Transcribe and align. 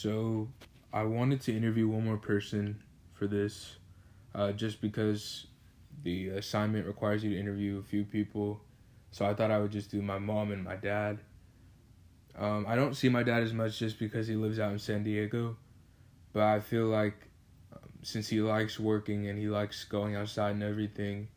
So, 0.00 0.48
I 0.94 1.02
wanted 1.02 1.42
to 1.42 1.54
interview 1.54 1.86
one 1.86 2.06
more 2.06 2.16
person 2.16 2.82
for 3.12 3.26
this, 3.26 3.76
uh, 4.34 4.52
just 4.52 4.80
because 4.80 5.46
the 6.04 6.28
assignment 6.30 6.86
requires 6.86 7.22
you 7.22 7.28
to 7.34 7.38
interview 7.38 7.78
a 7.78 7.82
few 7.82 8.04
people. 8.04 8.62
So 9.10 9.26
I 9.26 9.34
thought 9.34 9.50
I 9.50 9.58
would 9.58 9.70
just 9.70 9.90
do 9.90 10.00
my 10.00 10.18
mom 10.18 10.52
and 10.52 10.64
my 10.64 10.76
dad. 10.76 11.18
Um, 12.34 12.64
I 12.66 12.76
don't 12.76 12.94
see 12.94 13.10
my 13.10 13.22
dad 13.22 13.42
as 13.42 13.52
much 13.52 13.78
just 13.78 13.98
because 13.98 14.26
he 14.26 14.36
lives 14.36 14.58
out 14.58 14.72
in 14.72 14.78
San 14.78 15.04
Diego, 15.04 15.58
but 16.32 16.44
I 16.44 16.60
feel 16.60 16.86
like 16.86 17.28
um, 17.70 17.90
since 18.02 18.26
he 18.26 18.40
likes 18.40 18.80
working 18.80 19.28
and 19.28 19.38
he 19.38 19.48
likes 19.48 19.84
going 19.84 20.16
outside 20.16 20.52
and 20.52 20.62
everything, 20.62 21.28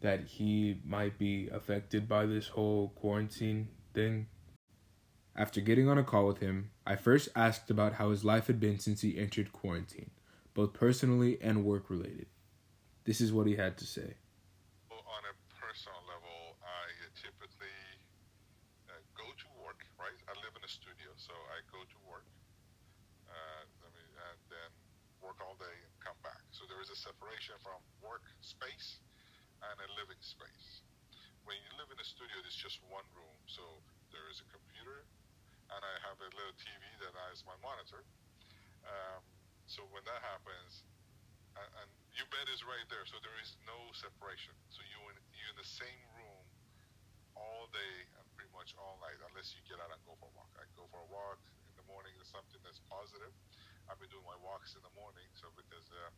that 0.00 0.24
he 0.24 0.80
might 0.86 1.18
be 1.18 1.50
affected 1.50 2.08
by 2.08 2.24
this 2.24 2.48
whole 2.48 2.94
quarantine 2.96 3.68
thing. 3.92 4.26
After 5.36 5.60
getting 5.60 5.84
on 5.84 6.00
a 6.00 6.02
call 6.02 6.24
with 6.24 6.40
him, 6.40 6.72
I 6.88 6.96
first 6.96 7.28
asked 7.36 7.68
about 7.68 8.00
how 8.00 8.08
his 8.08 8.24
life 8.24 8.48
had 8.48 8.56
been 8.56 8.80
since 8.80 9.04
he 9.04 9.20
entered 9.20 9.52
quarantine, 9.52 10.08
both 10.56 10.72
personally 10.72 11.36
and 11.44 11.60
work 11.60 11.92
related. 11.92 12.32
This 13.04 13.20
is 13.20 13.36
what 13.36 13.44
he 13.44 13.60
had 13.60 13.76
to 13.76 13.84
say. 13.84 14.16
On 14.88 15.22
a 15.28 15.34
personal 15.52 16.00
level, 16.08 16.56
I 16.64 16.88
typically 17.12 17.76
uh, 18.88 18.96
go 19.12 19.28
to 19.28 19.48
work, 19.60 19.84
right? 20.00 20.16
I 20.24 20.32
live 20.40 20.56
in 20.56 20.64
a 20.64 20.72
studio, 20.72 21.12
so 21.20 21.36
I 21.52 21.60
go 21.68 21.84
to 21.84 21.98
work, 22.08 22.24
uh, 23.28 23.68
and 23.92 24.40
then 24.48 24.70
work 25.20 25.36
all 25.44 25.60
day 25.60 25.76
and 25.84 25.92
come 26.00 26.16
back. 26.24 26.48
So 26.48 26.64
there 26.64 26.80
is 26.80 26.88
a 26.88 26.96
separation 26.96 27.60
from 27.60 27.76
work 28.00 28.24
space 28.40 29.04
and 29.60 29.76
a 29.84 29.88
living 30.00 30.22
space. 30.24 30.80
When 31.44 31.60
you 31.60 31.76
live 31.76 31.92
in 31.92 32.00
a 32.00 32.08
studio, 32.08 32.40
it's 32.40 32.56
just 32.56 32.80
one 32.88 33.04
room. 33.12 33.36
So 33.44 33.84
there 34.16 34.32
is 34.32 34.40
a 34.40 34.48
computer, 34.48 35.04
and 35.72 35.80
I 35.82 35.94
have 36.06 36.18
a 36.22 36.28
little 36.30 36.56
TV 36.58 36.82
that 37.02 37.14
is 37.34 37.42
my 37.42 37.56
monitor. 37.62 38.02
Um, 38.86 39.22
so 39.66 39.82
when 39.90 40.02
that 40.06 40.22
happens, 40.22 40.86
and, 41.58 41.68
and 41.82 41.88
your 42.14 42.28
bed 42.30 42.46
is 42.52 42.62
right 42.62 42.86
there, 42.88 43.02
so 43.08 43.18
there 43.24 43.36
is 43.42 43.58
no 43.66 43.76
separation. 43.98 44.54
So 44.70 44.84
you 44.86 44.98
in 45.10 45.16
you 45.34 45.44
in 45.50 45.56
the 45.58 45.66
same 45.66 46.02
room 46.14 46.44
all 47.36 47.68
day 47.74 47.96
and 48.16 48.24
pretty 48.38 48.52
much 48.56 48.72
all 48.80 48.96
night, 49.04 49.18
unless 49.28 49.52
you 49.52 49.60
get 49.68 49.76
out 49.82 49.92
and 49.92 50.00
go 50.08 50.16
for 50.16 50.30
a 50.30 50.34
walk. 50.38 50.48
I 50.56 50.64
go 50.78 50.88
for 50.88 51.02
a 51.04 51.08
walk 51.12 51.40
in 51.68 51.74
the 51.76 51.86
morning 51.90 52.14
is 52.22 52.30
something 52.30 52.60
that's 52.64 52.80
positive. 52.88 53.32
I've 53.86 54.00
been 54.00 54.10
doing 54.10 54.26
my 54.26 54.38
walks 54.42 54.74
in 54.74 54.82
the 54.82 54.94
morning, 54.96 55.28
so 55.36 55.52
because 55.54 55.86
uh, 55.92 56.10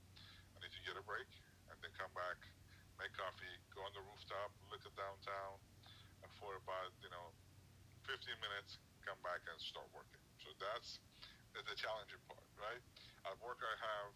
I 0.55 0.57
need 0.63 0.73
to 0.73 0.83
get 0.87 0.97
a 0.97 1.05
break 1.05 1.29
and 1.69 1.77
then 1.85 1.93
come 1.99 2.11
back, 2.17 2.39
make 2.97 3.13
coffee, 3.13 3.55
go 3.75 3.85
on 3.85 3.93
the 3.93 4.05
rooftop, 4.07 4.55
look 4.73 4.81
at 4.87 4.95
downtown, 4.97 5.59
and 6.25 6.31
for 6.39 6.57
about 6.57 6.95
you 7.03 7.11
know 7.13 7.35
15 8.09 8.25
minutes, 8.41 8.81
come 9.09 9.25
back 9.25 9.41
and 9.49 9.57
start 9.57 9.89
working. 9.97 10.21
So 10.37 10.53
that's 10.61 11.01
the 11.57 11.73
challenging 11.73 12.21
part, 12.29 12.45
right? 12.61 12.85
At 13.25 13.41
work, 13.41 13.65
I 13.65 13.73
have 13.81 14.13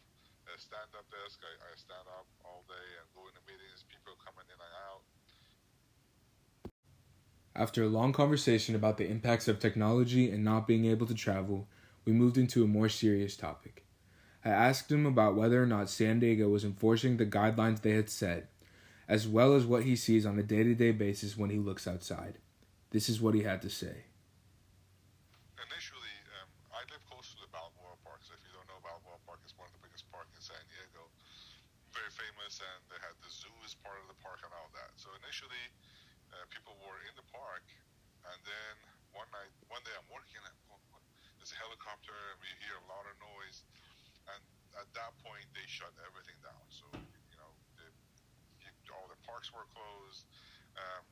a 0.52 0.56
stand-up 0.60 1.08
desk. 1.08 1.40
I, 1.40 1.52
I 1.64 1.72
stand 1.80 2.04
up 2.12 2.28
all 2.44 2.60
day 2.68 2.88
and 3.00 3.08
meetings, 3.48 3.88
people 3.88 4.12
coming 4.20 4.44
in 4.52 4.60
and 4.60 4.74
out. 4.84 5.02
After 7.56 7.82
a 7.82 7.88
long 7.88 8.12
conversation 8.12 8.76
about 8.76 9.00
the 9.00 9.08
impacts 9.08 9.48
of 9.48 9.58
technology 9.58 10.30
and 10.30 10.44
not 10.44 10.68
being 10.68 10.84
able 10.84 11.06
to 11.06 11.14
travel, 11.14 11.68
we 12.04 12.12
moved 12.12 12.36
into 12.36 12.64
a 12.64 12.68
more 12.68 12.88
serious 12.88 13.36
topic. 13.36 13.84
I 14.44 14.50
asked 14.50 14.92
him 14.92 15.06
about 15.06 15.36
whether 15.36 15.62
or 15.62 15.66
not 15.66 15.88
San 15.88 16.20
Diego 16.20 16.48
was 16.48 16.64
enforcing 16.64 17.16
the 17.16 17.26
guidelines 17.26 17.80
they 17.80 17.92
had 17.92 18.10
set, 18.10 18.50
as 19.08 19.28
well 19.28 19.54
as 19.54 19.64
what 19.64 19.84
he 19.84 19.96
sees 19.96 20.26
on 20.26 20.38
a 20.38 20.42
day 20.42 20.64
to 20.64 20.74
day 20.74 20.92
basis 20.92 21.36
when 21.36 21.50
he 21.50 21.58
looks 21.58 21.86
outside. 21.86 22.38
This 22.90 23.08
is 23.08 23.20
what 23.20 23.34
he 23.34 23.42
had 23.42 23.62
to 23.62 23.70
say. 23.70 24.04
And 32.60 32.80
they 32.90 33.00
had 33.00 33.16
the 33.24 33.30
zoo 33.32 33.54
as 33.64 33.72
part 33.80 33.96
of 34.02 34.06
the 34.10 34.18
park 34.20 34.42
and 34.44 34.52
all 34.52 34.68
that. 34.76 34.92
So 35.00 35.08
initially, 35.22 35.66
uh, 36.32 36.44
people 36.52 36.76
were 36.84 37.00
in 37.08 37.14
the 37.16 37.26
park, 37.32 37.64
and 38.28 38.38
then 38.44 38.74
one 39.16 39.28
night, 39.32 39.52
one 39.72 39.82
day 39.84 39.94
I'm 39.96 40.08
working, 40.12 40.42
and 40.44 40.56
there's 41.38 41.52
a 41.54 41.60
helicopter, 41.60 42.14
and 42.32 42.38
we 42.40 42.48
hear 42.62 42.76
a 42.78 42.86
lot 42.88 43.04
of 43.08 43.14
noise, 43.20 43.64
and 44.30 44.42
at 44.78 44.88
that 44.94 45.12
point 45.24 45.46
they 45.56 45.64
shut 45.66 45.92
everything 46.04 46.38
down. 46.44 46.64
So 46.70 46.86
you 47.32 47.36
know, 47.40 47.50
the, 47.80 47.88
all 48.92 49.08
the 49.08 49.18
parks 49.24 49.50
were 49.50 49.66
closed. 49.72 50.24
Um, 50.76 51.04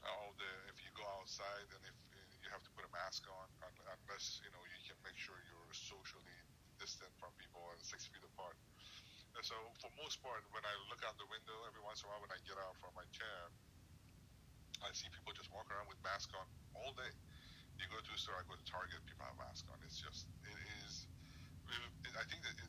all 0.00 0.32
the 0.40 0.48
if 0.72 0.80
you 0.80 0.88
go 0.96 1.04
outside 1.20 1.68
and 1.76 1.82
if 1.84 1.96
you 2.40 2.48
have 2.48 2.64
to 2.64 2.72
put 2.72 2.88
a 2.88 2.92
mask 2.96 3.28
on 3.28 3.46
unless 3.60 4.40
you 4.40 4.48
know 4.48 4.62
you 4.64 4.80
can 4.88 4.96
make 5.04 5.16
sure 5.20 5.36
you're 5.44 5.74
socially 5.76 6.40
distant 6.80 7.12
from 7.20 7.28
people 7.36 7.60
and 7.76 7.80
six 7.84 8.08
feet 8.08 8.24
apart. 8.24 8.56
And 9.29 9.29
so, 9.40 9.56
for 9.80 9.88
most 9.96 10.20
part, 10.20 10.44
when 10.52 10.64
I 10.68 10.74
look 10.92 11.00
out 11.04 11.16
the 11.16 11.28
window, 11.32 11.56
every 11.64 11.80
once 11.80 12.04
in 12.04 12.08
a 12.08 12.12
while, 12.12 12.20
when 12.20 12.32
I 12.32 12.40
get 12.44 12.60
out 12.60 12.76
from 12.76 12.92
my 12.92 13.06
chair, 13.08 13.48
I 14.84 14.92
see 14.92 15.08
people 15.12 15.32
just 15.32 15.48
walk 15.52 15.68
around 15.72 15.88
with 15.88 16.00
masks 16.04 16.32
on 16.36 16.44
all 16.76 16.92
day. 16.96 17.12
You 17.80 17.88
go 17.88 18.00
to 18.00 18.12
a 18.12 18.20
store, 18.20 18.36
I 18.36 18.44
go 18.44 18.56
to 18.56 18.66
Target, 18.68 19.00
people 19.08 19.24
have 19.24 19.36
masks 19.40 19.64
on. 19.72 19.80
It's 19.84 19.96
just, 19.96 20.28
it 20.44 20.56
is. 20.84 21.08
It, 21.72 22.12
I 22.16 22.24
think 22.28 22.44
that 22.44 22.56
it, 22.60 22.68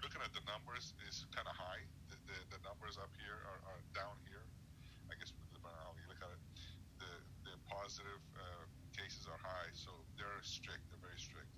looking 0.00 0.24
at 0.24 0.32
the 0.32 0.44
numbers 0.48 0.96
is 1.04 1.28
kind 1.36 1.44
of 1.44 1.56
high. 1.56 1.84
The, 2.08 2.16
the, 2.24 2.36
the, 2.56 2.60
numbers 2.64 2.96
up 2.96 3.12
here 3.20 3.36
are, 3.52 3.60
are 3.68 3.82
down 3.92 4.16
here. 4.24 4.44
I 5.12 5.20
guess 5.20 5.36
depending 5.52 5.68
on 5.68 5.76
how 5.84 5.92
you 6.00 6.08
look 6.08 6.20
at 6.24 6.32
it, 6.32 6.42
the 6.96 7.12
the 7.44 7.54
positive 7.68 8.22
uh, 8.36 8.64
cases 8.96 9.28
are 9.28 9.38
high, 9.38 9.70
so 9.76 9.92
they're 10.16 10.40
strict. 10.40 10.82
They're 10.88 11.04
very 11.04 11.20
strict. 11.20 11.52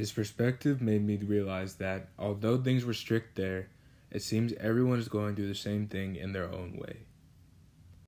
His 0.00 0.12
perspective 0.12 0.80
made 0.80 1.04
me 1.04 1.18
realize 1.18 1.74
that, 1.74 2.08
although 2.18 2.56
things 2.56 2.86
were 2.86 2.94
strict 2.94 3.36
there, 3.36 3.68
it 4.10 4.22
seems 4.22 4.54
everyone 4.54 4.98
is 4.98 5.10
going 5.10 5.36
through 5.36 5.48
the 5.48 5.54
same 5.54 5.88
thing 5.88 6.16
in 6.16 6.32
their 6.32 6.50
own 6.50 6.78
way. 6.78 7.00